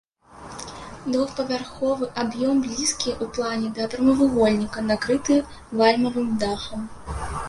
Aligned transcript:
Двухпавярховы 1.15 2.07
аб'ём 2.21 2.55
блізкі 2.67 3.11
ў 3.11 3.25
плане 3.35 3.69
да 3.81 3.85
прамавугольніка, 3.91 4.79
накрыты 4.93 5.37
вальмавым 5.83 6.33
дахам. 6.45 6.81